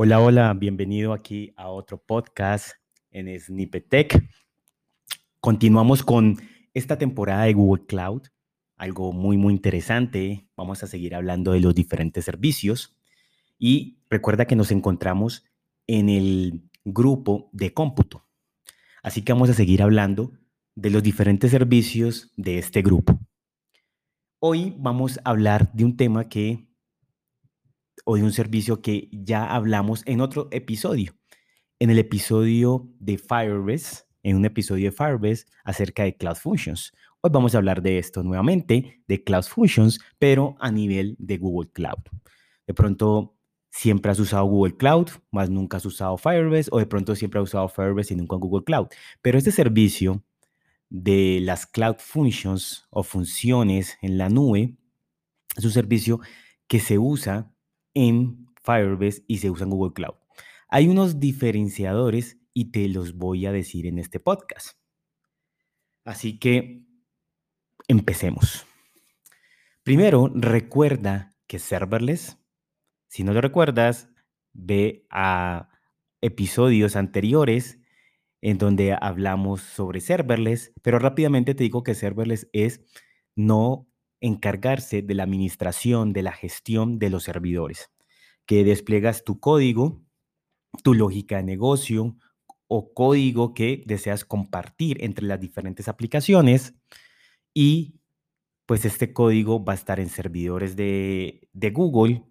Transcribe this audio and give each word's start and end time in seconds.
Hola, 0.00 0.20
hola, 0.20 0.54
bienvenido 0.54 1.12
aquí 1.12 1.52
a 1.56 1.70
otro 1.70 2.00
podcast 2.00 2.76
en 3.10 3.36
Snippet 3.40 3.88
Tech. 3.88 4.30
Continuamos 5.40 6.04
con 6.04 6.36
esta 6.72 6.98
temporada 6.98 7.46
de 7.46 7.54
Google 7.54 7.84
Cloud, 7.84 8.22
algo 8.76 9.12
muy, 9.12 9.36
muy 9.36 9.52
interesante. 9.52 10.46
Vamos 10.56 10.84
a 10.84 10.86
seguir 10.86 11.16
hablando 11.16 11.50
de 11.50 11.58
los 11.58 11.74
diferentes 11.74 12.24
servicios 12.24 12.96
y 13.58 13.98
recuerda 14.08 14.44
que 14.44 14.54
nos 14.54 14.70
encontramos 14.70 15.44
en 15.88 16.08
el 16.08 16.62
grupo 16.84 17.50
de 17.50 17.74
cómputo. 17.74 18.24
Así 19.02 19.22
que 19.22 19.32
vamos 19.32 19.50
a 19.50 19.54
seguir 19.54 19.82
hablando 19.82 20.30
de 20.76 20.90
los 20.90 21.02
diferentes 21.02 21.50
servicios 21.50 22.32
de 22.36 22.58
este 22.58 22.82
grupo. 22.82 23.18
Hoy 24.38 24.76
vamos 24.78 25.18
a 25.24 25.30
hablar 25.30 25.72
de 25.72 25.84
un 25.84 25.96
tema 25.96 26.28
que 26.28 26.67
o 28.04 28.16
de 28.16 28.22
un 28.22 28.32
servicio 28.32 28.82
que 28.82 29.08
ya 29.12 29.54
hablamos 29.54 30.02
en 30.06 30.20
otro 30.20 30.48
episodio. 30.50 31.14
En 31.78 31.90
el 31.90 31.98
episodio 31.98 32.88
de 32.98 33.18
Firebase, 33.18 34.04
en 34.22 34.36
un 34.36 34.44
episodio 34.44 34.90
de 34.90 34.96
Firebase 34.96 35.46
acerca 35.64 36.04
de 36.04 36.16
Cloud 36.16 36.36
Functions. 36.36 36.92
Hoy 37.20 37.30
vamos 37.32 37.54
a 37.54 37.58
hablar 37.58 37.82
de 37.82 37.98
esto 37.98 38.22
nuevamente, 38.22 39.02
de 39.06 39.24
Cloud 39.24 39.44
Functions, 39.44 40.00
pero 40.18 40.56
a 40.60 40.70
nivel 40.70 41.16
de 41.18 41.38
Google 41.38 41.70
Cloud. 41.72 42.02
De 42.66 42.74
pronto 42.74 43.36
siempre 43.70 44.10
has 44.10 44.18
usado 44.18 44.44
Google 44.44 44.76
Cloud, 44.76 45.08
más 45.30 45.50
nunca 45.50 45.76
has 45.76 45.86
usado 45.86 46.16
Firebase, 46.16 46.68
o 46.72 46.78
de 46.78 46.86
pronto 46.86 47.14
siempre 47.14 47.40
has 47.40 47.48
usado 47.48 47.68
Firebase 47.68 48.14
y 48.14 48.16
nunca 48.16 48.36
Google 48.36 48.64
Cloud. 48.64 48.88
Pero 49.22 49.38
este 49.38 49.52
servicio 49.52 50.22
de 50.90 51.40
las 51.42 51.66
Cloud 51.66 51.96
Functions 51.98 52.86
o 52.90 53.02
funciones 53.02 53.98
en 54.00 54.18
la 54.18 54.28
nube 54.28 54.76
es 55.56 55.64
un 55.64 55.70
servicio 55.70 56.20
que 56.66 56.80
se 56.80 56.98
usa 56.98 57.52
en 57.98 58.46
Firebase 58.62 59.24
y 59.26 59.38
se 59.38 59.50
usa 59.50 59.64
en 59.64 59.70
Google 59.70 59.92
Cloud. 59.92 60.14
Hay 60.68 60.86
unos 60.86 61.18
diferenciadores 61.18 62.38
y 62.54 62.70
te 62.70 62.88
los 62.88 63.14
voy 63.16 63.46
a 63.46 63.52
decir 63.52 63.86
en 63.86 63.98
este 63.98 64.20
podcast. 64.20 64.78
Así 66.04 66.38
que 66.38 66.84
empecemos. 67.88 68.66
Primero, 69.82 70.30
recuerda 70.32 71.34
que 71.48 71.58
serverless, 71.58 72.38
si 73.08 73.24
no 73.24 73.32
lo 73.32 73.40
recuerdas, 73.40 74.08
ve 74.52 75.06
a 75.10 75.70
episodios 76.20 76.94
anteriores 76.94 77.80
en 78.40 78.58
donde 78.58 78.96
hablamos 79.00 79.62
sobre 79.62 80.00
serverless, 80.00 80.72
pero 80.82 81.00
rápidamente 81.00 81.56
te 81.56 81.64
digo 81.64 81.82
que 81.82 81.96
serverless 81.96 82.48
es 82.52 82.80
no 83.34 83.87
encargarse 84.20 85.02
de 85.02 85.14
la 85.14 85.24
administración, 85.24 86.12
de 86.12 86.22
la 86.22 86.32
gestión 86.32 86.98
de 86.98 87.10
los 87.10 87.24
servidores, 87.24 87.90
que 88.46 88.64
despliegas 88.64 89.24
tu 89.24 89.40
código, 89.40 90.02
tu 90.82 90.94
lógica 90.94 91.36
de 91.36 91.44
negocio 91.44 92.16
o 92.66 92.92
código 92.92 93.54
que 93.54 93.82
deseas 93.86 94.24
compartir 94.24 95.02
entre 95.02 95.26
las 95.26 95.40
diferentes 95.40 95.88
aplicaciones 95.88 96.74
y 97.54 97.94
pues 98.66 98.84
este 98.84 99.14
código 99.14 99.64
va 99.64 99.72
a 99.72 99.76
estar 99.76 99.98
en 99.98 100.10
servidores 100.10 100.76
de, 100.76 101.48
Google 101.72 102.24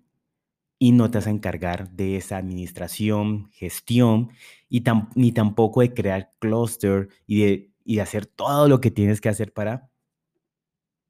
y 0.80 0.92
no 0.92 1.10
te 1.10 1.18
vas 1.18 1.28
a 1.28 1.32
encargar 1.32 1.90
de 1.92 2.18
esa 2.18 2.38
administración, 2.38 3.50
gestión 3.52 4.30
y 4.70 4.84
ni 5.16 5.32
tampoco 5.32 5.82
de 5.82 5.96
crear 5.96 6.32
cluster 6.38 7.10
y 7.26 7.42
de, 7.42 7.72
y 7.84 7.96
de 7.96 8.02
hacer 8.02 8.28
todo 8.28 8.68
lo 8.68 8.80
que 8.80 8.92
tienes 8.92 9.20
que 9.20 9.30
hacer 9.30 9.52
para 9.52 9.90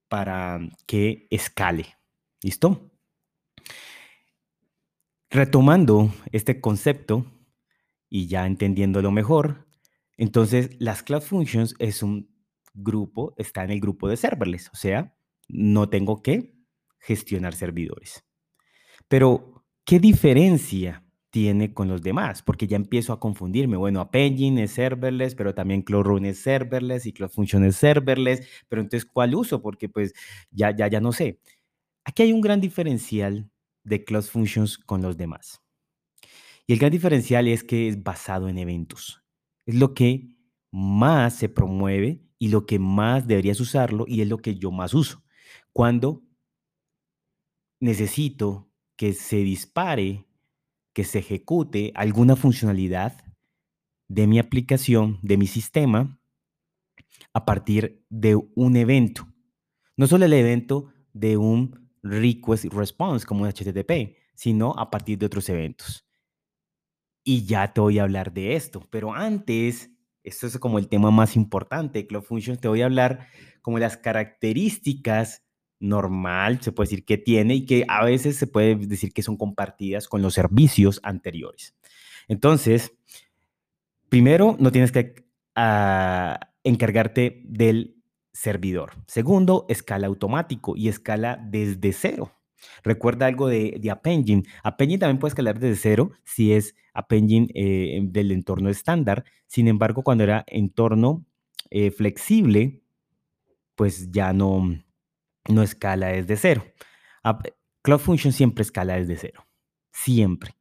para 0.08 0.60
que 0.86 1.28
escale. 1.30 1.96
¿Listo? 2.42 2.92
Retomando 5.30 6.14
este 6.32 6.62
concepto 6.62 7.26
y 8.10 8.28
ya 8.28 8.46
entendiéndolo 8.46 9.12
mejor, 9.12 9.68
entonces 10.16 10.70
las 10.80 11.04
Cloud 11.04 11.22
Functions 11.22 11.76
es 11.80 12.02
un 12.02 12.34
grupo, 12.74 13.34
está 13.38 13.64
en 13.64 13.72
el 13.72 13.80
grupo 13.80 14.08
de 14.08 14.18
serverless, 14.18 14.70
o 14.72 14.76
sea, 14.76 15.18
no 15.48 15.90
tengo 15.90 16.22
que 16.22 16.56
gestionar 17.00 17.54
servidores. 17.54 18.24
Pero, 19.08 19.66
¿qué 19.86 20.00
diferencia 20.00 21.07
tiene 21.38 21.72
con 21.72 21.88
los 21.88 22.02
demás, 22.02 22.42
porque 22.42 22.66
ya 22.66 22.78
empiezo 22.78 23.14
a 23.14 23.20
confundirme. 23.20 23.78
Bueno, 23.78 24.02
App 24.02 24.16
Engine 24.16 24.64
es 24.64 24.72
serverless, 24.72 25.36
pero 25.36 25.54
también 25.54 25.84
Cloud 25.84 26.26
es 26.26 26.40
serverless 26.40 27.06
y 27.06 27.14
Cloud 27.14 27.30
Function 27.30 27.64
es 27.64 27.76
serverless, 27.76 28.42
pero 28.68 28.82
entonces, 28.82 29.06
¿cuál 29.06 29.36
uso? 29.36 29.62
Porque 29.62 29.88
pues 29.88 30.16
ya, 30.50 30.76
ya, 30.76 30.88
ya 30.88 31.00
no 31.00 31.12
sé. 31.12 31.40
Aquí 32.04 32.24
hay 32.24 32.34
un 32.34 32.42
gran 32.42 32.60
diferencial 32.60 33.52
de 33.84 34.04
Cloud 34.04 34.24
Functions 34.24 34.80
con 34.80 35.04
los 35.04 35.16
demás. 35.16 35.62
Y 36.66 36.74
el 36.74 36.80
gran 36.80 36.92
diferencial 36.92 37.48
es 37.48 37.64
que 37.64 37.88
es 37.88 38.02
basado 38.02 38.50
en 38.50 38.58
eventos. 38.58 39.24
Es 39.68 39.76
lo 39.76 39.94
que 39.94 40.30
más 40.72 41.36
se 41.36 41.50
promueve 41.50 42.24
y 42.40 42.48
lo 42.48 42.66
que 42.66 42.80
más 42.80 43.28
deberías 43.28 43.60
usarlo 43.60 44.06
y 44.08 44.22
es 44.22 44.28
lo 44.28 44.40
que 44.40 44.56
yo 44.56 44.72
más 44.72 44.96
uso. 44.96 45.24
Cuando 45.72 46.24
necesito 47.80 48.72
que 48.96 49.14
se 49.14 49.38
dispare 49.38 50.26
que 50.98 51.04
se 51.04 51.20
ejecute 51.20 51.92
alguna 51.94 52.36
funcionalidad 52.36 53.24
de 54.08 54.26
mi 54.26 54.40
aplicación, 54.40 55.20
de 55.22 55.38
mi 55.38 55.46
sistema, 55.46 56.20
a 57.34 57.46
partir 57.46 58.04
de 58.10 58.36
un 58.56 58.76
evento. 58.76 59.32
No 59.96 60.08
solo 60.08 60.26
el 60.26 60.34
evento 60.34 60.92
de 61.14 61.38
un 61.38 61.92
request 62.02 62.74
response 62.74 63.28
como 63.28 63.44
un 63.44 63.48
HTTP, 63.48 64.18
sino 64.34 64.74
a 64.76 64.90
partir 64.90 65.20
de 65.20 65.28
otros 65.28 65.48
eventos. 65.50 66.04
Y 67.24 67.46
ya 67.46 67.72
te 67.72 67.80
voy 67.80 68.00
a 68.00 68.04
hablar 68.04 68.34
de 68.34 68.56
esto, 68.56 68.88
pero 68.90 69.14
antes, 69.14 69.92
esto 70.24 70.48
es 70.48 70.58
como 70.58 70.80
el 70.80 70.88
tema 70.90 71.12
más 71.12 71.36
importante 71.36 72.00
de 72.00 72.08
Cloud 72.08 72.24
Functions, 72.24 72.60
te 72.60 72.70
voy 72.70 72.82
a 72.82 72.86
hablar 72.86 73.28
como 73.62 73.78
las 73.78 73.98
características 73.98 75.47
normal, 75.80 76.62
se 76.62 76.72
puede 76.72 76.90
decir 76.90 77.06
que 77.06 77.18
tiene 77.18 77.56
y 77.56 77.66
que 77.66 77.86
a 77.88 78.04
veces 78.04 78.36
se 78.36 78.48
puede 78.48 78.76
decir 78.76 79.14
que 79.14 79.24
son 79.24 79.38
compartidas 79.38 80.08
con 80.08 80.22
los 80.22 80.34
servicios 80.34 81.00
anteriores. 81.04 81.76
Entonces, 82.28 82.94
primero, 84.10 84.56
no 84.60 84.72
tienes 84.72 84.92
que 84.92 85.26
ah, 85.56 86.40
encargarte 86.64 87.42
del 87.46 87.98
servidor. 88.34 88.92
Segundo, 89.08 89.66
escala 89.70 90.08
automático 90.08 90.76
y 90.76 90.90
escala 90.90 91.40
desde 91.50 91.94
cero. 91.94 92.32
Recuerda 92.84 93.28
algo 93.28 93.48
de, 93.48 93.78
de 93.80 93.92
App 93.92 94.06
Engine. 94.08 94.44
App 94.64 94.82
Engine 94.82 95.00
también 95.00 95.20
puede 95.20 95.32
escalar 95.32 95.60
desde 95.60 95.76
cero 95.76 96.12
si 96.24 96.54
es 96.54 96.76
App 96.94 97.12
Engine 97.14 97.48
eh, 97.54 98.00
del 98.04 98.32
entorno 98.32 98.70
estándar. 98.70 99.24
Sin 99.48 99.68
embargo, 99.68 100.04
cuando 100.04 100.24
era 100.24 100.44
entorno 100.48 101.26
eh, 101.70 101.92
flexible, 101.92 102.82
pues 103.76 104.12
ya 104.12 104.34
no, 104.34 104.80
no 105.50 105.64
escala 105.64 106.08
desde 106.08 106.38
cero. 106.38 106.64
Cloud 107.82 108.00
Function 108.00 108.34
siempre 108.34 108.64
escala 108.64 108.96
desde 108.96 109.16
cero. 109.16 109.48
Siempre. 109.92 110.56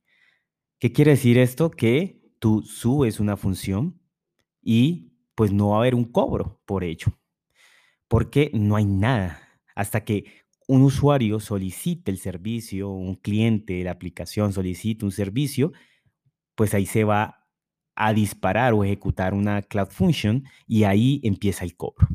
¿Qué 0.78 0.92
quiere 0.92 1.12
decir 1.12 1.38
esto? 1.38 1.70
Que 1.70 2.22
tú 2.38 2.62
subes 2.62 3.20
una 3.20 3.36
función 3.36 4.00
y 4.62 5.12
pues 5.34 5.52
no 5.52 5.70
va 5.70 5.76
a 5.76 5.80
haber 5.80 5.94
un 5.94 6.04
cobro 6.04 6.60
por 6.66 6.84
ello. 6.84 7.06
Porque 8.08 8.50
no 8.54 8.76
hay 8.76 8.84
nada. 8.84 9.40
Hasta 9.74 10.04
que 10.04 10.44
un 10.68 10.82
usuario 10.82 11.40
solicite 11.40 12.10
el 12.10 12.18
servicio, 12.18 12.90
un 12.90 13.14
cliente 13.16 13.74
de 13.74 13.84
la 13.84 13.92
aplicación 13.92 14.52
solicite 14.52 15.04
un 15.04 15.12
servicio, 15.12 15.72
pues 16.54 16.74
ahí 16.74 16.86
se 16.86 17.04
va 17.04 17.46
a 17.94 18.12
disparar 18.12 18.74
o 18.74 18.84
ejecutar 18.84 19.34
una 19.34 19.62
Cloud 19.62 19.88
Function 19.90 20.44
y 20.66 20.84
ahí 20.84 21.20
empieza 21.22 21.64
el 21.64 21.76
cobro. 21.76 22.08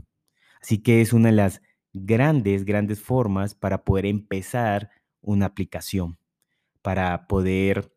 Así 0.62 0.80
que 0.80 1.02
es 1.02 1.14
una 1.14 1.30
de 1.30 1.36
las 1.36 1.62
grandes, 1.94 2.66
grandes 2.66 3.02
formas 3.02 3.56
para 3.56 3.84
poder 3.84 4.06
empezar 4.06 4.90
una 5.22 5.48
aplicación, 5.48 6.18
para 6.82 7.28
poder 7.28 7.94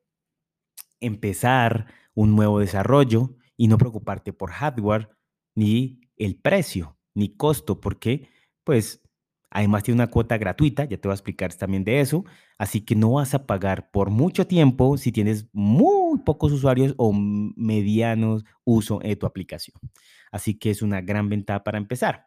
empezar 1.00 1.86
un 2.14 2.34
nuevo 2.36 2.60
desarrollo 2.60 3.36
y 3.56 3.68
no 3.68 3.78
preocuparte 3.78 4.32
por 4.32 4.50
hardware 4.50 5.10
ni 5.54 6.00
el 6.16 6.36
precio 6.36 6.96
ni 7.14 7.36
costo, 7.36 7.80
porque 7.80 8.28
pues 8.64 9.02
además 9.50 9.84
tiene 9.84 10.02
una 10.02 10.10
cuota 10.10 10.36
gratuita, 10.36 10.84
ya 10.84 10.96
te 10.96 11.06
voy 11.08 11.12
a 11.12 11.14
explicar 11.14 11.54
también 11.54 11.84
de 11.84 12.00
eso, 12.00 12.24
así 12.58 12.80
que 12.80 12.96
no 12.96 13.12
vas 13.12 13.34
a 13.34 13.46
pagar 13.46 13.90
por 13.92 14.10
mucho 14.10 14.46
tiempo 14.46 14.96
si 14.96 15.12
tienes 15.12 15.46
muy 15.52 16.18
pocos 16.20 16.52
usuarios 16.52 16.94
o 16.96 17.12
medianos 17.12 18.44
uso 18.64 18.98
de 18.98 19.14
tu 19.14 19.26
aplicación. 19.26 19.78
Así 20.32 20.58
que 20.58 20.70
es 20.70 20.82
una 20.82 21.00
gran 21.00 21.28
ventaja 21.28 21.62
para 21.62 21.78
empezar. 21.78 22.26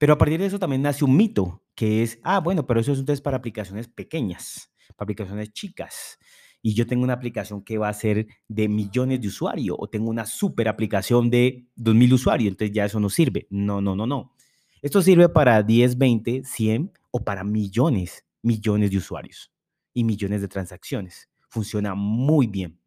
Pero 0.00 0.14
a 0.14 0.18
partir 0.18 0.40
de 0.40 0.46
eso 0.46 0.58
también 0.58 0.80
nace 0.80 1.04
un 1.04 1.14
mito, 1.14 1.62
que 1.74 2.02
es, 2.02 2.18
ah, 2.22 2.40
bueno, 2.40 2.66
pero 2.66 2.80
eso 2.80 2.90
es 2.90 2.98
entonces 3.00 3.20
para 3.20 3.36
aplicaciones 3.36 3.86
pequeñas, 3.86 4.72
para 4.96 5.04
aplicaciones 5.04 5.52
chicas. 5.52 6.18
Y 6.62 6.72
yo 6.72 6.86
tengo 6.86 7.04
una 7.04 7.12
aplicación 7.12 7.62
que 7.62 7.76
va 7.76 7.90
a 7.90 7.92
ser 7.92 8.26
de 8.48 8.66
millones 8.66 9.20
de 9.20 9.28
usuarios 9.28 9.76
o 9.78 9.90
tengo 9.90 10.08
una 10.08 10.24
super 10.24 10.68
aplicación 10.68 11.28
de 11.28 11.66
2.000 11.76 12.14
usuarios, 12.14 12.48
entonces 12.48 12.74
ya 12.74 12.86
eso 12.86 12.98
no 12.98 13.10
sirve. 13.10 13.46
No, 13.50 13.82
no, 13.82 13.94
no, 13.94 14.06
no. 14.06 14.32
Esto 14.80 15.02
sirve 15.02 15.28
para 15.28 15.62
10, 15.62 15.98
20, 15.98 16.44
100 16.44 16.92
o 17.10 17.22
para 17.22 17.44
millones, 17.44 18.24
millones 18.40 18.90
de 18.92 18.96
usuarios 18.96 19.52
y 19.92 20.04
millones 20.04 20.40
de 20.40 20.48
transacciones. 20.48 21.28
Funciona 21.50 21.94
muy 21.94 22.46
bien. 22.46 22.80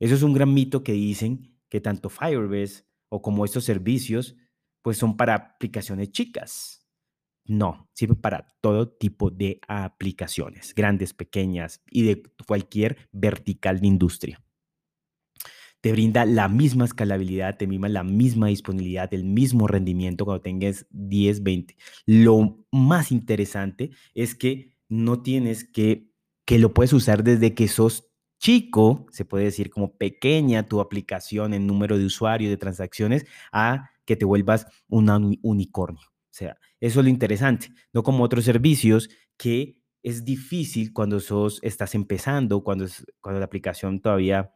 Eso 0.00 0.14
es 0.14 0.22
un 0.22 0.32
gran 0.32 0.54
mito 0.54 0.82
que 0.82 0.92
dicen 0.92 1.54
que 1.68 1.82
tanto 1.82 2.08
Firebase 2.08 2.86
o 3.10 3.20
como 3.20 3.44
estos 3.44 3.64
servicios, 3.64 4.36
pues 4.84 4.98
son 4.98 5.16
para 5.16 5.34
aplicaciones 5.34 6.12
chicas. 6.12 6.86
No, 7.46 7.88
sirve 7.94 8.16
para 8.16 8.46
todo 8.60 8.88
tipo 8.88 9.30
de 9.30 9.60
aplicaciones, 9.66 10.74
grandes, 10.74 11.14
pequeñas 11.14 11.82
y 11.90 12.02
de 12.02 12.22
cualquier 12.46 13.08
vertical 13.10 13.80
de 13.80 13.86
industria 13.86 14.44
te 15.84 15.92
brinda 15.92 16.24
la 16.24 16.48
misma 16.48 16.86
escalabilidad, 16.86 17.58
te 17.58 17.66
brinda 17.66 17.90
la 17.90 18.04
misma 18.04 18.46
disponibilidad, 18.46 19.12
el 19.12 19.24
mismo 19.24 19.68
rendimiento 19.68 20.24
cuando 20.24 20.40
tengas 20.40 20.86
10, 20.88 21.42
20. 21.42 21.76
Lo 22.06 22.64
más 22.72 23.12
interesante 23.12 23.90
es 24.14 24.34
que 24.34 24.78
no 24.88 25.20
tienes 25.20 25.62
que, 25.62 26.10
que 26.46 26.58
lo 26.58 26.72
puedes 26.72 26.94
usar 26.94 27.22
desde 27.22 27.54
que 27.54 27.68
sos 27.68 28.08
chico, 28.38 29.04
se 29.10 29.26
puede 29.26 29.44
decir 29.44 29.68
como 29.68 29.98
pequeña 29.98 30.66
tu 30.66 30.80
aplicación 30.80 31.52
en 31.52 31.66
número 31.66 31.98
de 31.98 32.06
usuarios, 32.06 32.48
de 32.48 32.56
transacciones, 32.56 33.26
a 33.52 33.90
que 34.04 34.16
te 34.16 34.24
vuelvas 34.24 34.66
un 34.88 35.38
unicornio. 35.42 36.06
O 36.06 36.36
sea, 36.36 36.58
eso 36.80 37.00
es 37.00 37.04
lo 37.04 37.10
interesante, 37.10 37.68
no 37.92 38.02
como 38.02 38.24
otros 38.24 38.44
servicios 38.44 39.08
que 39.36 39.78
es 40.02 40.24
difícil 40.24 40.92
cuando 40.92 41.20
sos, 41.20 41.58
estás 41.62 41.94
empezando, 41.94 42.62
cuando, 42.62 42.86
cuando 43.20 43.38
la 43.38 43.46
aplicación 43.46 44.00
todavía 44.00 44.52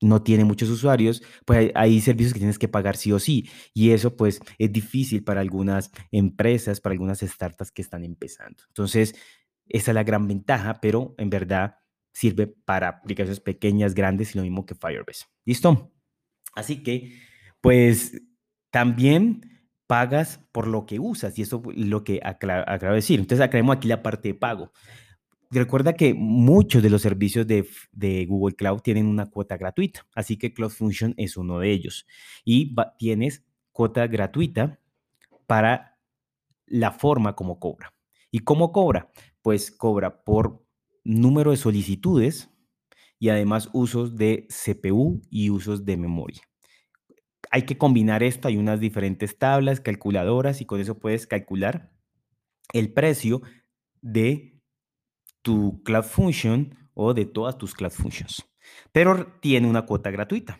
no 0.00 0.22
tiene 0.22 0.44
muchos 0.44 0.68
usuarios, 0.68 1.22
pues 1.46 1.70
hay, 1.74 2.00
servicios 2.00 2.34
que 2.34 2.40
tienes 2.40 2.58
que 2.58 2.68
pagar 2.68 2.96
sí 2.96 3.12
o 3.12 3.18
sí. 3.18 3.48
Y 3.72 3.90
eso 3.90 4.16
pues 4.16 4.40
es 4.58 4.72
difícil 4.72 5.24
para 5.24 5.40
algunas 5.40 5.90
empresas, 6.10 6.80
para 6.80 6.92
algunas 6.92 7.20
startups 7.20 7.72
que 7.72 7.82
están 7.82 8.04
empezando. 8.04 8.62
Entonces, 8.68 9.14
esa 9.68 9.90
es 9.90 9.94
la 9.94 10.04
gran 10.04 10.28
ventaja, 10.28 10.80
pero 10.80 11.14
en 11.16 11.30
verdad 11.30 11.76
sirve 12.12 12.46
para 12.46 12.88
aplicaciones 12.88 13.40
pequeñas, 13.40 13.94
grandes 13.94 14.34
y 14.34 14.38
lo 14.38 14.44
mismo 14.44 14.66
que 14.66 14.74
Firebase. 14.74 15.26
¿Listo? 15.44 15.92
Así 16.54 16.82
que, 16.82 17.18
pues 17.60 18.20
también 18.74 19.68
pagas 19.86 20.40
por 20.50 20.66
lo 20.66 20.84
que 20.84 20.98
usas 20.98 21.38
y 21.38 21.42
eso 21.42 21.62
es 21.70 21.86
lo 21.86 22.02
que 22.02 22.20
acabo 22.24 22.74
de 22.74 22.94
decir. 22.96 23.20
Entonces, 23.20 23.46
aclaremos 23.46 23.76
aquí 23.76 23.86
la 23.86 24.02
parte 24.02 24.30
de 24.30 24.34
pago. 24.34 24.72
Recuerda 25.48 25.92
que 25.92 26.12
muchos 26.12 26.82
de 26.82 26.90
los 26.90 27.00
servicios 27.00 27.46
de, 27.46 28.26
Google 28.26 28.56
Cloud 28.56 28.80
tienen 28.80 29.06
una 29.06 29.26
cuota 29.26 29.56
gratuita, 29.56 30.04
así 30.12 30.36
que 30.36 30.52
Cloud 30.52 30.70
Function 30.70 31.14
es 31.16 31.36
uno 31.36 31.60
de 31.60 31.70
ellos. 31.70 32.04
Y 32.44 32.74
tienes 32.98 33.44
cuota 33.70 34.08
gratuita 34.08 34.80
para 35.46 35.96
la 36.66 36.90
forma 36.90 37.36
como 37.36 37.60
cobra. 37.60 37.94
¿Y 38.32 38.40
cómo 38.40 38.72
cobra? 38.72 39.12
Pues 39.40 39.70
cobra 39.70 40.24
por 40.24 40.66
número 41.04 41.52
de 41.52 41.58
solicitudes 41.58 42.50
y 43.20 43.28
además 43.28 43.70
usos 43.72 44.16
de 44.16 44.48
CPU 44.48 45.22
y 45.30 45.50
usos 45.50 45.84
de 45.84 45.96
memoria. 45.96 46.42
Hay 47.54 47.66
que 47.66 47.78
combinar 47.78 48.24
esto, 48.24 48.48
hay 48.48 48.56
unas 48.56 48.80
diferentes 48.80 49.38
tablas, 49.38 49.80
calculadoras 49.80 50.60
y 50.60 50.64
con 50.64 50.80
eso 50.80 50.98
puedes 50.98 51.28
calcular 51.28 51.92
el 52.72 52.92
precio 52.92 53.42
de 54.02 54.60
tu 55.40 55.80
Cloud 55.84 56.02
Function 56.02 56.76
o 56.94 57.14
de 57.14 57.26
todas 57.26 57.56
tus 57.56 57.72
Cloud 57.72 57.92
Functions. 57.92 58.44
Pero 58.90 59.38
tiene 59.40 59.68
una 59.68 59.86
cuota 59.86 60.10
gratuita. 60.10 60.58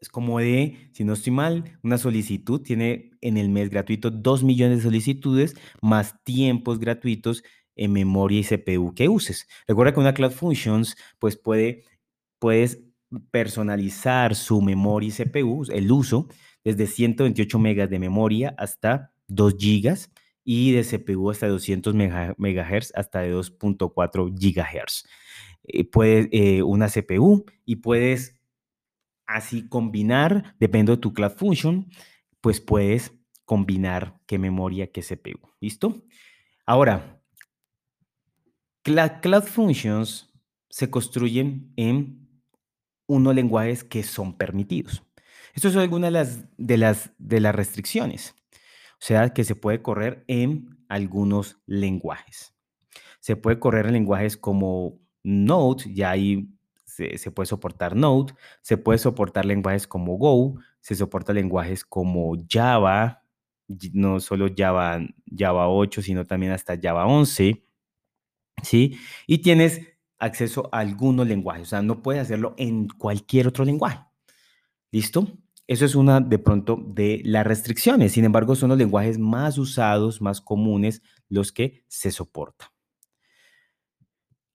Es 0.00 0.08
como 0.08 0.38
de, 0.38 0.88
si 0.94 1.04
no 1.04 1.12
estoy 1.12 1.34
mal, 1.34 1.78
una 1.82 1.98
solicitud 1.98 2.62
tiene 2.62 3.10
en 3.20 3.36
el 3.36 3.50
mes 3.50 3.68
gratuito 3.68 4.10
2 4.10 4.42
millones 4.42 4.78
de 4.78 4.84
solicitudes 4.84 5.54
más 5.82 6.14
tiempos 6.24 6.78
gratuitos 6.78 7.42
en 7.76 7.92
memoria 7.92 8.40
y 8.40 8.44
CPU 8.44 8.94
que 8.94 9.10
uses. 9.10 9.46
Recuerda 9.68 9.92
que 9.92 10.00
una 10.00 10.14
Cloud 10.14 10.32
Functions 10.32 10.96
pues 11.18 11.36
puede, 11.36 11.84
puedes 12.38 12.89
personalizar 13.30 14.34
su 14.34 14.62
memoria 14.62 15.08
y 15.08 15.12
CPU, 15.12 15.64
el 15.72 15.90
uso, 15.90 16.28
desde 16.64 16.86
128 16.86 17.58
megas 17.58 17.90
de 17.90 17.98
memoria 17.98 18.54
hasta 18.58 19.12
2 19.28 19.56
gigas 19.58 20.10
y 20.44 20.72
de 20.72 20.84
CPU 20.84 21.30
hasta 21.30 21.48
200 21.48 21.94
MHz 21.94 22.92
hasta 22.94 23.20
de 23.20 23.34
2.4 23.34 24.32
GHz. 24.32 25.04
Eh, 25.64 25.84
puedes 25.84 26.28
eh, 26.32 26.62
una 26.62 26.88
CPU 26.88 27.44
y 27.64 27.76
puedes 27.76 28.40
así 29.26 29.68
combinar, 29.68 30.56
dependiendo 30.58 30.96
de 30.96 31.00
tu 31.00 31.12
Cloud 31.12 31.32
Function, 31.36 31.88
pues 32.40 32.60
puedes 32.60 33.12
combinar 33.44 34.18
qué 34.26 34.38
memoria, 34.38 34.90
qué 34.90 35.02
CPU. 35.02 35.50
¿Listo? 35.60 36.02
Ahora, 36.66 37.20
Cloud 38.82 39.42
Functions 39.42 40.32
se 40.68 40.90
construyen 40.90 41.72
en 41.76 42.19
unos 43.10 43.34
lenguajes 43.34 43.82
que 43.82 44.04
son 44.04 44.34
permitidos. 44.34 45.02
Estas 45.52 45.72
son 45.72 45.82
algunas 45.82 46.12
de 46.56 46.76
las, 46.76 47.10
de 47.18 47.40
las, 47.40 47.54
restricciones. 47.54 48.36
O 48.92 49.00
sea, 49.00 49.30
que 49.30 49.42
se 49.42 49.56
puede 49.56 49.82
correr 49.82 50.24
en 50.28 50.78
algunos 50.88 51.58
lenguajes. 51.66 52.54
Se 53.18 53.34
puede 53.34 53.58
correr 53.58 53.86
en 53.86 53.94
lenguajes 53.94 54.36
como 54.36 55.00
Node, 55.24 55.92
ya 55.92 56.10
ahí 56.10 56.50
se, 56.84 57.30
puede 57.32 57.46
soportar 57.46 57.96
Node, 57.96 58.32
se 58.62 58.76
puede 58.76 58.98
soportar 58.98 59.44
lenguajes 59.44 59.88
como 59.88 60.16
Go, 60.16 60.60
se 60.80 60.94
soporta 60.94 61.32
lenguajes 61.32 61.84
como 61.84 62.36
Java, 62.48 63.24
no 63.92 64.20
solo 64.20 64.46
Java, 64.56 65.00
Java 65.36 65.68
8, 65.68 66.00
sino 66.00 66.26
también 66.26 66.52
hasta 66.52 66.78
Java 66.80 67.06
11, 67.06 67.64
¿sí? 68.62 68.98
Y 69.26 69.38
tienes 69.38 69.80
acceso 70.20 70.68
a 70.72 70.78
algunos 70.78 71.26
lenguajes, 71.26 71.68
o 71.68 71.70
sea, 71.70 71.82
no 71.82 72.02
puedes 72.02 72.22
hacerlo 72.22 72.54
en 72.58 72.88
cualquier 72.88 73.48
otro 73.48 73.64
lenguaje. 73.64 74.00
¿Listo? 74.92 75.26
Eso 75.66 75.84
es 75.84 75.94
una 75.94 76.20
de 76.20 76.38
pronto 76.38 76.82
de 76.84 77.22
las 77.24 77.46
restricciones. 77.46 78.12
Sin 78.12 78.24
embargo, 78.24 78.56
son 78.56 78.70
los 78.70 78.78
lenguajes 78.78 79.18
más 79.18 79.56
usados, 79.56 80.20
más 80.20 80.40
comunes, 80.40 81.00
los 81.28 81.52
que 81.52 81.84
se 81.86 82.10
soportan. 82.10 82.68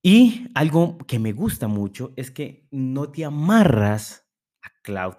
Y 0.02 0.46
algo 0.54 0.98
que 0.98 1.18
me 1.18 1.32
gusta 1.32 1.68
mucho 1.68 2.12
es 2.16 2.30
que 2.30 2.68
no 2.70 3.10
te 3.10 3.24
amarras 3.24 4.28
a 4.62 4.68
Cloud 4.82 5.14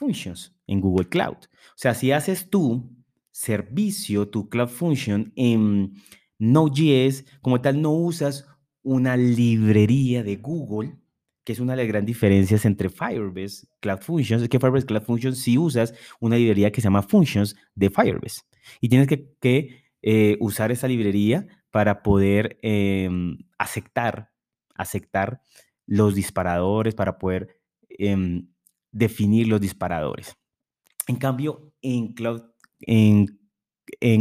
Functions 0.00 0.54
en 0.66 0.80
Google 0.80 1.08
Cloud. 1.08 1.36
O 1.36 1.76
sea, 1.76 1.94
si 1.94 2.10
haces 2.12 2.50
tu 2.50 2.92
servicio, 3.30 4.28
tu 4.28 4.48
Cloud 4.48 4.68
Function 4.68 5.32
en 5.36 5.94
Node.js, 6.38 7.24
como 7.40 7.60
tal, 7.60 7.80
no 7.80 7.92
usas 7.92 8.46
una 8.82 9.16
librería 9.16 10.22
de 10.22 10.36
Google, 10.36 10.96
que 11.44 11.52
es 11.52 11.60
una 11.60 11.72
de 11.74 11.82
las 11.82 11.88
grandes 11.88 12.08
diferencias 12.08 12.64
entre 12.64 12.88
Firebase 12.88 13.66
Cloud 13.80 14.00
Functions, 14.00 14.42
es 14.42 14.48
que 14.48 14.58
Firebase 14.58 14.86
Cloud 14.86 15.02
Functions 15.02 15.38
si 15.38 15.58
usas 15.58 15.94
una 16.20 16.36
librería 16.36 16.70
que 16.70 16.80
se 16.80 16.86
llama 16.86 17.02
Functions 17.02 17.56
de 17.74 17.90
Firebase. 17.90 18.42
Y 18.80 18.88
tienes 18.88 19.08
que, 19.08 19.84
eh, 20.02 20.36
usar 20.40 20.70
esa 20.70 20.88
librería 20.88 21.46
para 21.70 22.02
poder 22.02 22.58
em, 22.62 23.38
aceptar, 23.58 24.30
aceptar 24.74 25.42
los 25.86 26.14
disparadores, 26.14 26.94
para 26.94 27.18
poder 27.18 27.60
em, 27.88 28.48
definir 28.92 29.48
los 29.48 29.60
disparadores. 29.60 30.36
En 31.06 31.16
cambio, 31.16 31.72
en, 31.82 32.14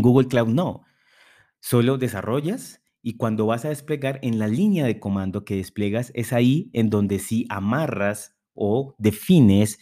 Google 0.01 0.27
Cloud 0.27 0.47
no. 0.47 0.83
Solo 1.59 1.97
desarrollas 1.97 2.78
y 3.01 3.17
cuando 3.17 3.45
vas 3.45 3.65
a 3.65 3.69
desplegar 3.69 4.19
en 4.21 4.39
la 4.39 4.47
línea 4.47 4.85
de 4.85 4.99
comando 4.99 5.45
que 5.45 5.55
desplegas, 5.55 6.11
es 6.15 6.33
ahí 6.33 6.69
en 6.73 6.89
donde 6.89 7.19
sí 7.19 7.45
amarras 7.49 8.35
o 8.53 8.95
defines 8.97 9.79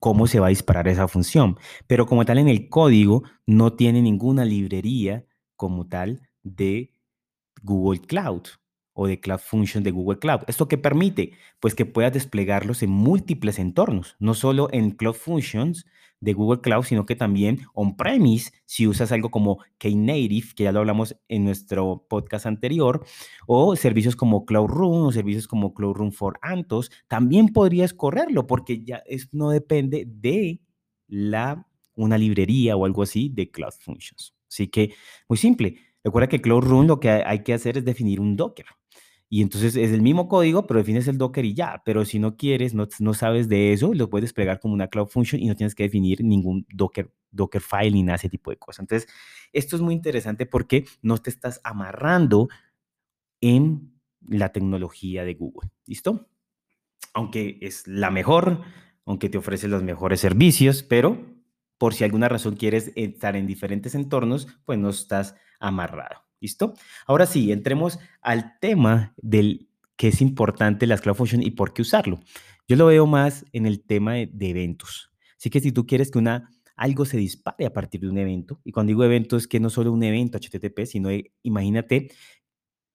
cómo 0.00 0.26
se 0.26 0.40
va 0.40 0.46
a 0.46 0.50
disparar 0.50 0.88
esa 0.88 1.08
función. 1.08 1.56
Pero 1.86 2.06
como 2.06 2.24
tal 2.24 2.38
en 2.38 2.48
el 2.48 2.68
código 2.68 3.22
no 3.46 3.74
tiene 3.74 4.02
ninguna 4.02 4.44
librería 4.44 5.26
como 5.56 5.86
tal 5.86 6.28
de 6.42 6.92
Google 7.62 8.00
Cloud 8.00 8.42
o 8.96 9.06
de 9.06 9.20
Cloud 9.20 9.38
Function 9.38 9.84
de 9.84 9.90
Google 9.90 10.18
Cloud. 10.18 10.40
¿Esto 10.48 10.68
qué 10.68 10.78
permite? 10.78 11.32
Pues 11.60 11.74
que 11.74 11.84
puedas 11.84 12.14
desplegarlos 12.14 12.82
en 12.82 12.90
múltiples 12.90 13.58
entornos, 13.58 14.16
no 14.18 14.34
solo 14.34 14.68
en 14.72 14.90
Cloud 14.90 15.14
Functions 15.14 15.84
de 16.20 16.32
Google 16.32 16.62
Cloud, 16.62 16.84
sino 16.84 17.04
que 17.04 17.14
también 17.14 17.60
on-premise, 17.74 18.52
si 18.64 18.86
usas 18.86 19.12
algo 19.12 19.30
como 19.30 19.58
Knative, 19.78 20.48
que 20.56 20.64
ya 20.64 20.72
lo 20.72 20.80
hablamos 20.80 21.14
en 21.28 21.44
nuestro 21.44 22.06
podcast 22.08 22.46
anterior, 22.46 23.04
o 23.46 23.76
servicios 23.76 24.16
como 24.16 24.46
Cloud 24.46 24.68
Room 24.68 25.06
o 25.06 25.12
servicios 25.12 25.46
como 25.46 25.74
Cloud 25.74 25.94
Room 25.94 26.12
for 26.12 26.38
Antos, 26.40 26.90
también 27.06 27.48
podrías 27.48 27.92
correrlo 27.92 28.46
porque 28.46 28.82
ya 28.82 29.02
es, 29.06 29.28
no 29.32 29.50
depende 29.50 30.06
de 30.08 30.62
la, 31.06 31.66
una 31.94 32.16
librería 32.16 32.76
o 32.76 32.86
algo 32.86 33.02
así 33.02 33.28
de 33.28 33.50
Cloud 33.50 33.74
Functions. 33.78 34.34
Así 34.48 34.68
que 34.68 34.94
muy 35.28 35.36
simple. 35.36 35.76
Recuerda 36.02 36.28
que 36.28 36.40
Cloud 36.40 36.62
Room 36.62 36.86
lo 36.86 37.00
que 37.00 37.10
hay 37.10 37.42
que 37.42 37.52
hacer 37.52 37.76
es 37.76 37.84
definir 37.84 38.20
un 38.20 38.36
Docker. 38.36 38.66
Y 39.28 39.42
entonces 39.42 39.74
es 39.76 39.90
el 39.92 40.02
mismo 40.02 40.28
código, 40.28 40.66
pero 40.66 40.78
defines 40.78 41.08
el 41.08 41.18
Docker 41.18 41.44
y 41.44 41.54
ya. 41.54 41.82
Pero 41.84 42.04
si 42.04 42.18
no 42.18 42.36
quieres, 42.36 42.74
no, 42.74 42.86
no 43.00 43.14
sabes 43.14 43.48
de 43.48 43.72
eso, 43.72 43.92
lo 43.92 44.08
puedes 44.08 44.24
desplegar 44.24 44.60
como 44.60 44.74
una 44.74 44.88
Cloud 44.88 45.08
Function 45.08 45.40
y 45.40 45.46
no 45.46 45.56
tienes 45.56 45.74
que 45.74 45.82
definir 45.82 46.22
ningún 46.22 46.66
Docker, 46.72 47.10
Docker 47.30 47.60
file 47.60 47.90
ni 47.92 48.02
nada 48.02 48.16
ese 48.16 48.28
tipo 48.28 48.50
de 48.50 48.56
cosas. 48.56 48.80
Entonces, 48.80 49.08
esto 49.52 49.76
es 49.76 49.82
muy 49.82 49.94
interesante 49.94 50.46
porque 50.46 50.86
no 51.02 51.18
te 51.18 51.30
estás 51.30 51.60
amarrando 51.64 52.48
en 53.40 53.92
la 54.28 54.52
tecnología 54.52 55.24
de 55.24 55.34
Google. 55.34 55.70
¿Listo? 55.86 56.28
aunque 57.16 57.56
es 57.62 57.88
la 57.88 58.10
mejor, 58.10 58.60
aunque 59.06 59.30
te 59.30 59.38
ofrece 59.38 59.68
los 59.68 59.82
mejores 59.82 60.20
servicios, 60.20 60.82
pero 60.82 61.24
por 61.78 61.94
si 61.94 62.04
alguna 62.04 62.28
razón 62.28 62.56
quieres 62.56 62.92
estar 62.94 63.36
en 63.36 63.46
diferentes 63.46 63.94
entornos, 63.94 64.48
pues 64.66 64.78
no 64.78 64.90
estás 64.90 65.34
amarrado. 65.58 66.25
¿Listo? 66.40 66.74
Ahora 67.06 67.26
sí, 67.26 67.52
entremos 67.52 67.98
al 68.20 68.58
tema 68.60 69.14
del 69.16 69.68
que 69.96 70.08
es 70.08 70.20
importante 70.20 70.86
las 70.86 71.00
Cloud 71.00 71.16
Functions 71.16 71.46
y 71.46 71.52
por 71.52 71.72
qué 71.72 71.82
usarlo. 71.82 72.20
Yo 72.68 72.76
lo 72.76 72.86
veo 72.86 73.06
más 73.06 73.44
en 73.52 73.64
el 73.66 73.82
tema 73.82 74.14
de, 74.14 74.26
de 74.26 74.50
eventos. 74.50 75.10
Así 75.38 75.48
que 75.48 75.60
si 75.60 75.72
tú 75.72 75.86
quieres 75.86 76.10
que 76.10 76.18
una 76.18 76.50
algo 76.76 77.06
se 77.06 77.16
dispare 77.16 77.66
a 77.66 77.72
partir 77.72 78.02
de 78.02 78.08
un 78.08 78.18
evento. 78.18 78.60
Y 78.62 78.72
cuando 78.72 78.90
digo 78.90 79.02
evento 79.02 79.36
es 79.36 79.48
que 79.48 79.60
no 79.60 79.70
solo 79.70 79.92
un 79.92 80.02
evento 80.02 80.38
HTTP, 80.38 80.84
sino 80.84 81.08
imagínate 81.42 82.10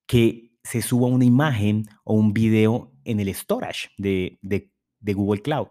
que 0.05 0.51
se 0.63 0.81
suba 0.81 1.07
una 1.07 1.25
imagen 1.25 1.85
o 2.03 2.13
un 2.13 2.33
video 2.33 2.93
en 3.03 3.19
el 3.19 3.33
storage 3.33 3.89
de, 3.97 4.37
de, 4.41 5.13
Google 5.13 5.41
Cloud. 5.41 5.69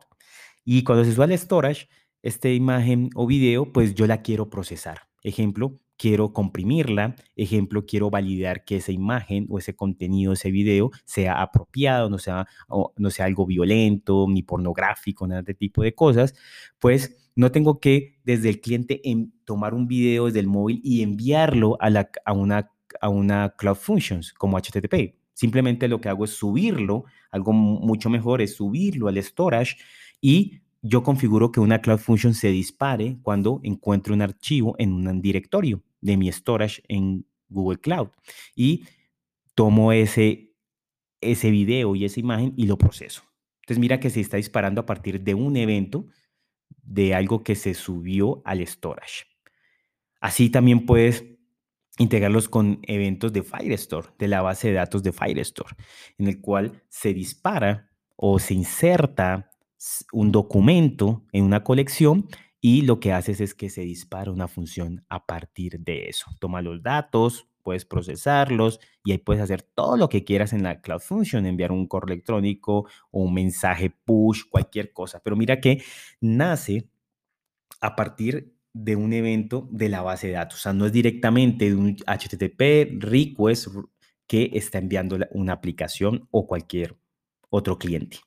Y 0.64 0.82
cuando 0.82 1.04
se 1.04 1.12
suba 1.12 1.24
al 1.24 1.38
storage, 1.38 1.88
esta 2.22 2.48
imagen 2.48 3.10
o 3.14 3.26
video, 3.26 3.72
pues 3.72 3.94
yo 3.94 4.06
la 4.06 4.22
quiero 4.22 4.50
procesar. 4.50 5.08
Ejemplo, 5.22 5.78
quiero 6.00 6.32
comprimirla. 6.32 7.14
Ejemplo, 7.36 7.84
quiero 7.84 8.08
validar 8.08 8.64
que 8.64 8.76
esa 8.76 8.90
imagen 8.90 9.46
o 9.50 9.58
ese 9.58 9.76
contenido, 9.76 10.32
ese 10.32 10.50
video, 10.50 10.90
sea 11.04 11.42
apropiado, 11.42 12.08
no 12.08 12.18
sea, 12.18 12.46
no 12.96 13.10
sea 13.10 13.26
algo 13.26 13.44
violento, 13.44 14.24
ni 14.26 14.42
pornográfico, 14.42 15.26
nada 15.26 15.42
de 15.42 15.52
tipo 15.52 15.82
de 15.82 15.94
cosas. 15.94 16.34
Pues 16.78 17.30
no 17.36 17.52
tengo 17.52 17.80
que 17.80 18.18
desde 18.24 18.48
el 18.48 18.62
cliente 18.62 19.02
en, 19.10 19.34
tomar 19.44 19.74
un 19.74 19.86
video 19.88 20.24
desde 20.24 20.40
el 20.40 20.46
móvil 20.46 20.80
y 20.82 21.02
enviarlo 21.02 21.76
a, 21.78 22.32
una, 22.32 22.70
a 22.98 23.08
una 23.10 23.54
Cloud 23.58 23.76
Functions 23.76 24.32
como 24.32 24.56
HTTP. 24.56 25.16
Simplemente 25.34 25.86
lo 25.86 26.00
que 26.00 26.08
hago 26.08 26.24
es 26.24 26.30
subirlo, 26.30 27.04
algo 27.30 27.52
mucho 27.52 28.08
mejor 28.08 28.40
es 28.40 28.54
subirlo 28.54 29.08
al 29.08 29.22
storage 29.22 29.76
y 30.18 30.62
yo 30.80 31.02
configuro 31.02 31.52
que 31.52 31.60
una 31.60 31.82
Cloud 31.82 31.98
Function 31.98 32.32
se 32.32 32.48
dispare 32.48 33.18
cuando 33.20 33.60
encuentre 33.62 34.14
un 34.14 34.22
archivo 34.22 34.76
en 34.78 34.94
un 34.94 35.20
directorio 35.20 35.82
de 36.00 36.16
mi 36.16 36.30
storage 36.32 36.82
en 36.88 37.26
Google 37.48 37.78
Cloud. 37.78 38.08
Y 38.54 38.84
tomo 39.54 39.92
ese, 39.92 40.54
ese 41.20 41.50
video 41.50 41.94
y 41.96 42.04
esa 42.04 42.20
imagen 42.20 42.54
y 42.56 42.66
lo 42.66 42.78
proceso. 42.78 43.22
Entonces 43.62 43.78
mira 43.78 44.00
que 44.00 44.10
se 44.10 44.20
está 44.20 44.36
disparando 44.36 44.80
a 44.80 44.86
partir 44.86 45.20
de 45.20 45.34
un 45.34 45.56
evento 45.56 46.06
de 46.82 47.14
algo 47.14 47.42
que 47.44 47.54
se 47.54 47.74
subió 47.74 48.42
al 48.44 48.66
storage. 48.66 49.26
Así 50.20 50.50
también 50.50 50.86
puedes 50.86 51.24
integrarlos 51.98 52.48
con 52.48 52.80
eventos 52.82 53.32
de 53.32 53.42
Firestore, 53.42 54.08
de 54.18 54.28
la 54.28 54.42
base 54.42 54.68
de 54.68 54.74
datos 54.74 55.02
de 55.02 55.12
Firestore, 55.12 55.76
en 56.18 56.28
el 56.28 56.40
cual 56.40 56.82
se 56.88 57.12
dispara 57.12 57.90
o 58.16 58.38
se 58.38 58.54
inserta 58.54 59.50
un 60.12 60.32
documento 60.32 61.26
en 61.32 61.44
una 61.44 61.62
colección 61.62 62.28
y 62.60 62.82
lo 62.82 63.00
que 63.00 63.12
haces 63.12 63.40
es 63.40 63.54
que 63.54 63.70
se 63.70 63.82
dispara 63.82 64.30
una 64.30 64.48
función 64.48 65.04
a 65.08 65.26
partir 65.26 65.80
de 65.80 66.08
eso. 66.08 66.26
Toma 66.38 66.62
los 66.62 66.82
datos, 66.82 67.48
puedes 67.62 67.84
procesarlos 67.84 68.80
y 69.04 69.12
ahí 69.12 69.18
puedes 69.18 69.42
hacer 69.42 69.62
todo 69.62 69.96
lo 69.96 70.08
que 70.08 70.24
quieras 70.24 70.52
en 70.52 70.62
la 70.62 70.80
Cloud 70.80 71.00
Function, 71.00 71.46
enviar 71.46 71.72
un 71.72 71.86
correo 71.86 72.12
electrónico 72.14 72.86
o 73.10 73.22
un 73.22 73.34
mensaje 73.34 73.90
push, 73.90 74.42
cualquier 74.50 74.92
cosa. 74.92 75.20
Pero 75.22 75.36
mira 75.36 75.60
que 75.60 75.82
nace 76.20 76.88
a 77.80 77.96
partir 77.96 78.54
de 78.72 78.96
un 78.96 79.12
evento 79.12 79.68
de 79.70 79.88
la 79.88 80.02
base 80.02 80.28
de 80.28 80.34
datos. 80.34 80.60
O 80.60 80.62
sea, 80.62 80.72
no 80.72 80.86
es 80.86 80.92
directamente 80.92 81.66
de 81.66 81.74
un 81.74 81.96
HTTP 82.06 83.02
request 83.02 83.68
que 84.26 84.50
está 84.52 84.78
enviando 84.78 85.18
una 85.32 85.54
aplicación 85.54 86.28
o 86.30 86.46
cualquier 86.46 86.96
otro 87.48 87.78
cliente. 87.78 88.18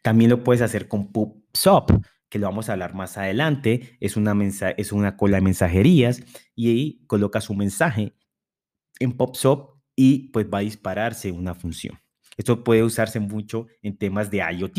También 0.00 0.30
lo 0.30 0.42
puedes 0.42 0.62
hacer 0.62 0.88
con 0.88 1.12
PubSub, 1.12 2.02
que 2.32 2.38
lo 2.38 2.46
vamos 2.46 2.70
a 2.70 2.72
hablar 2.72 2.94
más 2.94 3.18
adelante. 3.18 3.98
Es 4.00 4.16
una, 4.16 4.34
es 4.78 4.92
una 4.92 5.18
cola 5.18 5.36
de 5.36 5.42
mensajerías 5.42 6.22
y 6.54 6.70
ahí 6.70 7.04
colocas 7.06 7.50
un 7.50 7.58
mensaje 7.58 8.14
en 9.00 9.12
PubSub 9.12 9.82
y 9.94 10.30
pues 10.30 10.46
va 10.46 10.58
a 10.58 10.62
dispararse 10.62 11.30
una 11.30 11.54
función. 11.54 12.00
Esto 12.38 12.64
puede 12.64 12.84
usarse 12.84 13.20
mucho 13.20 13.66
en 13.82 13.98
temas 13.98 14.30
de 14.30 14.38
IoT. 14.38 14.78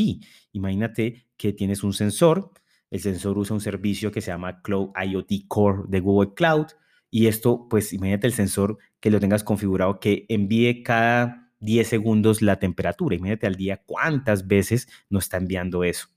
Imagínate 0.53 1.27
que 1.37 1.53
tienes 1.53 1.83
un 1.83 1.93
sensor, 1.93 2.49
el 2.89 3.01
sensor 3.01 3.37
usa 3.37 3.53
un 3.53 3.61
servicio 3.61 4.11
que 4.11 4.21
se 4.21 4.31
llama 4.31 4.63
Cloud 4.63 4.89
IoT 4.99 5.47
Core 5.47 5.83
de 5.89 5.99
Google 5.99 6.33
Cloud 6.33 6.65
y 7.11 7.27
esto, 7.27 7.67
pues 7.69 7.93
imagínate 7.93 8.25
el 8.25 8.33
sensor 8.33 8.79
que 8.99 9.11
lo 9.11 9.19
tengas 9.19 9.43
configurado 9.43 9.99
que 9.99 10.25
envíe 10.27 10.81
cada 10.81 11.51
10 11.59 11.87
segundos 11.87 12.41
la 12.41 12.57
temperatura. 12.57 13.15
Imagínate 13.15 13.45
al 13.45 13.57
día 13.57 13.83
cuántas 13.85 14.47
veces 14.47 14.87
nos 15.11 15.25
está 15.25 15.37
enviando 15.37 15.83
eso. 15.83 16.07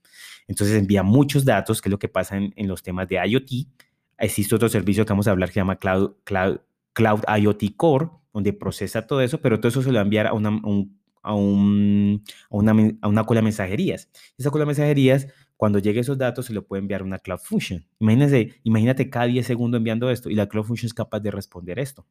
Entonces 0.46 0.76
envía 0.76 1.02
muchos 1.02 1.44
datos, 1.44 1.80
que 1.80 1.88
es 1.88 1.90
lo 1.90 1.99
que 1.99 2.08
pasa 2.08 2.37
en, 2.37 2.68
los 2.68 2.82
temas 2.82 3.08
de 3.08 3.16
IoT. 3.25 3.50
Existe 4.18 4.54
otro 4.54 4.68
servicio 4.68 5.04
que 5.04 5.12
vamos 5.12 5.28
a 5.28 5.32
hablar 5.32 5.49
que 5.49 5.54
se 5.54 5.61
llama 5.61 5.76
Cloud, 5.76 6.12
Cloud, 6.25 6.61
Cloud 6.92 7.20
IoT 7.38 7.76
Core, 7.76 8.08
donde 8.32 8.52
procesa 8.52 9.06
todo 9.06 9.20
eso, 9.20 9.40
pero 9.40 9.58
todo 9.58 9.68
eso 9.68 9.82
se 9.82 9.88
lo 9.88 9.94
va 9.94 10.00
a 10.00 10.04
enviar 10.04 10.26
a 10.26 10.32
una, 10.32 10.49
a, 10.49 10.66
un, 10.66 10.99
a, 11.23 11.35
una, 11.35 12.99
a 13.00 13.08
una 13.08 13.25
cola 13.25 13.40
de 13.40 13.44
mensajerías. 13.44 14.11
Esa 14.38 14.50
cola 14.50 14.62
de 14.62 14.66
mensajerías, 14.66 15.26
cuando 15.56 15.78
llegue 15.78 16.00
esos 16.00 16.18
datos, 16.18 16.46
se 16.46 16.52
lo 16.52 16.66
puede 16.66 16.80
enviar 16.80 17.00
a 17.00 17.04
una 17.04 17.18
Cloud 17.18 17.40
Function. 17.42 17.87
Imagínense, 17.99 18.61
imagínate 18.62 19.11
cada 19.11 19.26
10 19.26 19.46
segundos 19.46 19.78
enviando 19.78 20.11
esto 20.11 20.30
y 20.30 20.35
la 20.35 20.49
Cloud 20.49 20.64
Function 20.64 20.87
es 20.87 20.94
capaz 20.94 21.20
de 21.20 21.30
responder 21.30 21.78
esto, 21.78 22.06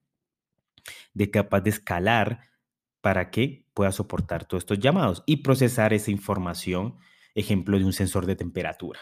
de 1.13 1.31
capaz 1.31 1.61
de 1.61 1.69
escalar 1.69 2.41
para 3.01 3.29
que 3.29 3.67
pueda 3.75 3.91
soportar 3.91 4.45
todos 4.45 4.63
estos 4.63 4.79
llamados 4.79 5.21
y 5.27 5.37
procesar 5.37 5.93
esa 5.93 6.09
información, 6.09 6.95
ejemplo 7.35 7.77
de 7.77 7.85
un 7.85 7.93
sensor 7.93 8.25
de 8.25 8.35
temperatura. 8.35 8.99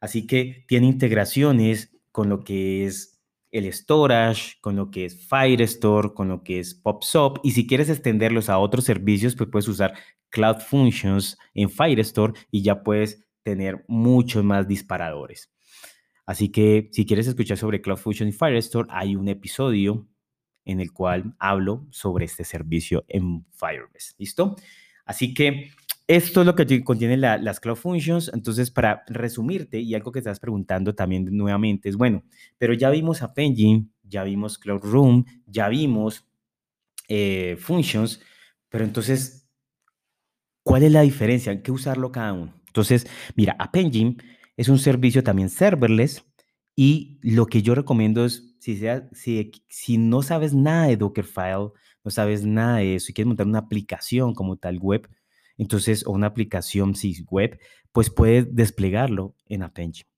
Así 0.00 0.26
que 0.26 0.64
tiene 0.68 0.86
integraciones 0.86 1.96
con 2.12 2.28
lo 2.28 2.44
que 2.44 2.86
es 2.86 3.22
el 3.50 3.72
storage, 3.72 4.54
con 4.60 4.76
lo 4.76 4.90
que 4.90 5.04
es 5.04 5.28
Firestore, 5.28 6.12
con 6.14 6.28
lo 6.28 6.42
que 6.42 6.58
es 6.58 6.74
PopSop. 6.74 7.38
Y 7.42 7.52
si 7.52 7.66
quieres 7.66 7.88
extenderlos 7.88 8.48
a 8.48 8.58
otros 8.58 8.84
servicios, 8.84 9.36
pues 9.36 9.48
puedes 9.50 9.68
usar 9.68 9.94
Cloud 10.30 10.58
Functions 10.58 11.38
en 11.54 11.70
Firestore 11.70 12.34
y 12.50 12.62
ya 12.62 12.82
puedes 12.82 13.24
tener 13.44 13.84
muchos 13.86 14.42
más 14.42 14.66
disparadores. 14.66 15.52
Así 16.26 16.50
que 16.50 16.88
si 16.92 17.06
quieres 17.06 17.26
escuchar 17.26 17.56
sobre 17.56 17.80
Cloud 17.80 17.98
Functions 17.98 18.34
y 18.34 18.36
Firestore, 18.36 18.88
hay 18.90 19.14
un 19.14 19.28
episodio 19.28 20.08
en 20.64 20.80
el 20.80 20.92
cual 20.92 21.36
hablo 21.38 21.86
sobre 21.90 22.24
este 22.24 22.44
servicio 22.44 23.04
en 23.08 23.46
Firebase. 23.52 24.14
¿Listo? 24.18 24.56
Así 25.04 25.34
que 25.34 25.70
esto 26.06 26.40
es 26.40 26.46
lo 26.46 26.54
que 26.54 26.84
contiene 26.84 27.16
las 27.16 27.60
Cloud 27.60 27.76
Functions. 27.76 28.30
Entonces, 28.34 28.70
para 28.70 29.04
resumirte, 29.08 29.80
y 29.80 29.94
algo 29.94 30.12
que 30.12 30.18
estás 30.18 30.40
preguntando 30.40 30.94
también 30.94 31.26
nuevamente 31.30 31.88
es, 31.88 31.96
bueno, 31.96 32.24
pero 32.58 32.74
ya 32.74 32.90
vimos 32.90 33.22
App 33.22 33.38
Engine, 33.38 33.88
ya 34.02 34.22
vimos 34.24 34.58
Cloud 34.58 34.82
Room, 34.82 35.24
ya 35.46 35.68
vimos 35.68 36.26
eh, 37.08 37.56
Functions, 37.58 38.20
pero 38.68 38.84
entonces, 38.84 39.48
¿cuál 40.62 40.82
es 40.82 40.92
la 40.92 41.02
diferencia? 41.02 41.52
¿En 41.52 41.62
qué 41.62 41.72
usarlo 41.72 42.12
cada 42.12 42.32
uno? 42.32 42.54
Entonces, 42.66 43.06
mira, 43.36 43.56
App 43.58 43.76
Engine 43.76 44.16
es 44.56 44.68
un 44.68 44.78
servicio 44.78 45.22
también 45.22 45.48
serverless 45.48 46.24
y 46.76 47.18
lo 47.22 47.46
que 47.46 47.62
yo 47.62 47.74
recomiendo 47.74 48.24
es, 48.24 48.56
si, 48.58 49.52
si 49.68 49.98
no 49.98 50.22
sabes 50.22 50.54
nada 50.54 50.86
de 50.86 50.96
Dockerfile, 50.96 51.70
no 52.02 52.10
sabes 52.10 52.44
nada 52.44 52.78
de 52.78 52.96
eso 52.96 53.10
y 53.10 53.14
quieres 53.14 53.28
montar 53.28 53.46
una 53.46 53.60
aplicación 53.60 54.34
como 54.34 54.56
tal 54.56 54.78
web, 54.78 55.08
entonces, 55.56 56.06
o 56.06 56.12
una 56.12 56.28
aplicación 56.28 56.94
web, 57.30 57.58
pues 57.92 58.10
puedes 58.10 58.54
desplegarlo 58.54 59.34
en 59.46 59.62
Engine. 59.62 60.08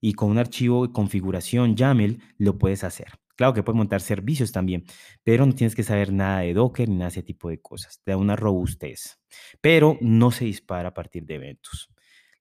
Y 0.00 0.14
con 0.14 0.30
un 0.30 0.38
archivo 0.38 0.86
de 0.86 0.92
configuración 0.92 1.76
YAML 1.76 2.20
lo 2.38 2.58
puedes 2.58 2.84
hacer. 2.84 3.18
Claro 3.36 3.54
que 3.54 3.62
puedes 3.62 3.76
montar 3.76 4.00
servicios 4.00 4.50
también, 4.50 4.84
pero 5.22 5.46
no 5.46 5.54
tienes 5.54 5.76
que 5.76 5.84
saber 5.84 6.12
nada 6.12 6.40
de 6.40 6.54
Docker 6.54 6.88
ni 6.88 6.96
nada 6.96 7.06
de 7.06 7.20
ese 7.20 7.22
tipo 7.22 7.48
de 7.48 7.60
cosas. 7.60 8.00
Te 8.02 8.10
da 8.10 8.16
una 8.16 8.34
robustez, 8.34 9.20
pero 9.60 9.96
no 10.00 10.32
se 10.32 10.44
dispara 10.44 10.88
a 10.88 10.94
partir 10.94 11.24
de 11.24 11.36
eventos. 11.36 11.88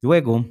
Luego, 0.01 0.45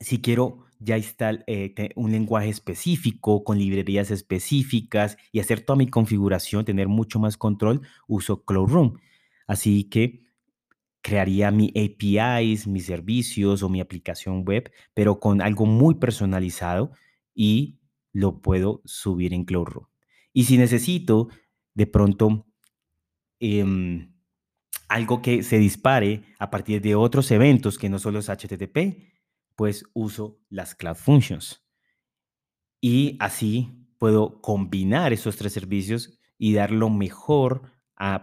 si 0.00 0.20
quiero 0.20 0.66
ya 0.80 0.98
instalar 0.98 1.44
eh, 1.46 1.90
un 1.96 2.12
lenguaje 2.12 2.50
específico 2.50 3.42
con 3.42 3.58
librerías 3.58 4.10
específicas 4.10 5.16
y 5.32 5.40
hacer 5.40 5.62
toda 5.62 5.78
mi 5.78 5.88
configuración, 5.88 6.66
tener 6.66 6.88
mucho 6.88 7.18
más 7.18 7.38
control, 7.38 7.80
uso 8.06 8.44
Cloud 8.44 8.98
Así 9.46 9.84
que 9.84 10.23
crearía 11.04 11.50
mi 11.50 11.70
APIs, 11.76 12.66
mis 12.66 12.86
servicios 12.86 13.62
o 13.62 13.68
mi 13.68 13.82
aplicación 13.82 14.42
web, 14.42 14.72
pero 14.94 15.20
con 15.20 15.42
algo 15.42 15.66
muy 15.66 15.96
personalizado 15.96 16.92
y 17.34 17.78
lo 18.10 18.40
puedo 18.40 18.80
subir 18.86 19.34
en 19.34 19.44
Cloud 19.44 19.68
Y 20.32 20.44
si 20.44 20.56
necesito 20.56 21.28
de 21.74 21.86
pronto 21.86 22.46
em, 23.38 24.14
algo 24.88 25.20
que 25.20 25.42
se 25.42 25.58
dispare 25.58 26.22
a 26.38 26.50
partir 26.50 26.80
de 26.80 26.94
otros 26.94 27.30
eventos 27.30 27.76
que 27.76 27.90
no 27.90 27.98
solo 27.98 28.20
es 28.20 28.30
HTTP, 28.30 29.12
pues 29.56 29.84
uso 29.92 30.40
las 30.48 30.74
Cloud 30.74 30.96
Functions. 30.96 31.62
Y 32.80 33.18
así 33.20 33.86
puedo 33.98 34.40
combinar 34.40 35.12
esos 35.12 35.36
tres 35.36 35.52
servicios 35.52 36.18
y 36.38 36.54
dar 36.54 36.70
lo 36.70 36.88
mejor 36.88 37.74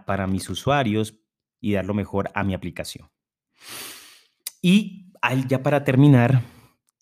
para 0.04 0.26
mis 0.26 0.50
usuarios, 0.50 1.21
y 1.62 1.72
dar 1.72 1.86
lo 1.86 1.94
mejor 1.94 2.30
a 2.34 2.44
mi 2.44 2.52
aplicación. 2.52 3.08
Y 4.60 5.10
ya 5.48 5.62
para 5.62 5.84
terminar, 5.84 6.42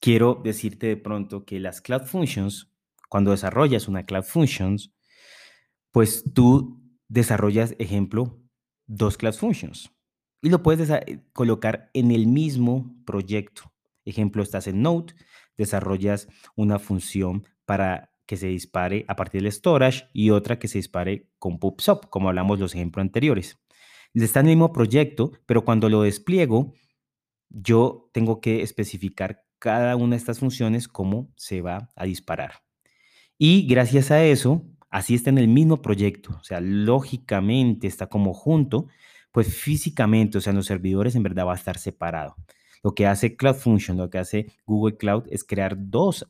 quiero 0.01 0.41
decirte 0.45 0.87
de 0.87 0.97
pronto 0.97 1.45
que 1.45 1.59
las 1.59 1.81
Cloud 1.81 2.05
Functions, 2.05 2.73
cuando 3.09 3.33
desarrollas 3.33 3.89
una 3.89 4.05
Cloud 4.05 4.23
Functions, 4.23 4.93
pues 5.91 6.23
tú 6.33 6.81
desarrollas, 7.09 7.75
ejemplo, 7.81 8.39
dos 8.87 9.17
Cloud 9.17 9.35
Functions 9.35 9.91
y 10.43 10.49
lo 10.49 10.63
puedes 10.63 10.91
eh, 10.91 11.25
colocar 11.33 11.91
en 11.95 12.11
el 12.11 12.27
mismo 12.27 12.95
proyecto. 13.05 13.73
Ejemplo, 14.05 14.43
estás 14.43 14.67
en 14.67 14.83
Node, 14.83 15.15
desarrollas 15.57 16.29
una 16.57 16.79
función 16.79 17.47
para 17.65 18.13
que 18.27 18.37
se 18.37 18.47
dispare 18.47 19.05
a 19.09 19.17
partir 19.17 19.43
del 19.43 19.53
storage 19.53 20.09
y 20.13 20.31
otra 20.31 20.59
que 20.59 20.69
se 20.69 20.79
dispare 20.79 21.29
con 21.39 21.59
PubSub, 21.59 22.09
como 22.09 22.29
hablamos 22.29 22.59
los 22.59 22.75
ejemplos 22.75 23.03
anteriores. 23.03 23.59
Está 24.15 24.41
en 24.41 24.47
el 24.47 24.57
mismo 24.57 24.73
proyecto, 24.73 25.33
pero 25.47 25.65
cuando 25.65 25.89
lo 25.89 26.03
despliego, 26.03 26.73
yo 27.49 28.11
tengo 28.13 28.41
que 28.41 28.63
especificar 28.63 29.45
cada 29.59 29.95
una 29.97 30.11
de 30.11 30.17
estas 30.17 30.39
funciones 30.41 30.89
cómo 30.89 31.33
se 31.37 31.61
va 31.61 31.91
a 31.95 32.05
disparar. 32.05 32.63
Y 33.39 33.67
gracias 33.67 34.11
a 34.11 34.25
eso, 34.25 34.65
así 34.91 35.15
está 35.15 35.31
en 35.31 35.39
el 35.39 35.49
mismo 35.49 35.83
proyecto, 35.83 36.37
o 36.41 36.45
sea, 36.45 36.61
lógicamente 36.61 37.87
está 37.87 38.09
como 38.09 38.35
junto, 38.35 38.89
pues 39.33 39.55
físicamente, 39.55 40.39
o 40.39 40.41
sea, 40.41 40.51
en 40.51 40.57
los 40.57 40.67
servidores 40.67 41.15
en 41.15 41.23
verdad 41.23 41.47
va 41.47 41.53
a 41.53 41.57
estar 41.57 41.79
separado. 41.79 42.37
Lo 42.83 42.95
que 42.95 43.07
hace 43.07 43.37
Cloud 43.37 43.57
Function, 43.57 43.97
lo 43.99 44.11
que 44.11 44.19
hace 44.19 44.53
Google 44.67 44.97
Cloud 44.97 45.25
es 45.31 45.45
crear 45.45 45.77
dos 45.79 46.27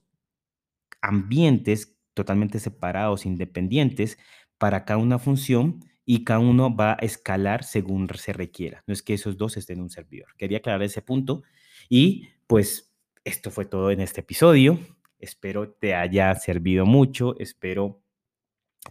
ambientes 1.00 1.96
totalmente 2.14 2.58
separados, 2.58 3.24
independientes, 3.24 4.18
para 4.58 4.84
cada 4.84 4.98
una 4.98 5.18
función 5.18 5.80
y 6.12 6.24
cada 6.24 6.40
uno 6.40 6.74
va 6.74 6.94
a 6.94 7.04
escalar 7.04 7.62
según 7.62 8.08
se 8.16 8.32
requiera. 8.32 8.82
No 8.88 8.92
es 8.92 9.00
que 9.00 9.14
esos 9.14 9.36
dos 9.36 9.56
estén 9.56 9.76
en 9.76 9.84
un 9.84 9.90
servidor. 9.90 10.34
Quería 10.36 10.58
aclarar 10.58 10.82
ese 10.82 11.02
punto 11.02 11.44
y 11.88 12.30
pues 12.48 12.92
esto 13.22 13.52
fue 13.52 13.64
todo 13.64 13.92
en 13.92 14.00
este 14.00 14.22
episodio. 14.22 14.80
Espero 15.20 15.70
te 15.70 15.94
haya 15.94 16.34
servido 16.34 16.84
mucho, 16.84 17.38
espero 17.38 18.02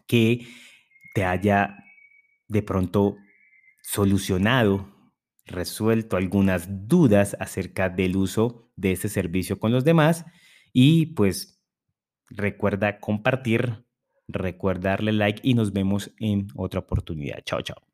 que 0.08 0.48
te 1.14 1.26
haya 1.26 1.76
de 2.48 2.64
pronto 2.64 3.18
solucionado, 3.84 4.90
resuelto 5.46 6.16
algunas 6.16 6.88
dudas 6.88 7.36
acerca 7.42 7.90
del 7.90 8.16
uso 8.16 8.72
de 8.78 8.94
este 8.94 9.10
servicio 9.10 9.60
con 9.60 9.74
los 9.74 9.84
demás 9.84 10.24
y 10.72 11.08
pues 11.08 11.62
recuerda 12.30 13.02
compartir, 13.02 13.84
recuerda 14.30 14.92
darle 14.92 15.12
like 15.12 15.42
y 15.44 15.54
nos 15.54 15.74
vemos 15.74 16.12
en 16.20 16.48
otra 16.56 16.80
oportunidad. 16.80 17.40
Chao, 17.44 17.62
chao. 17.62 17.89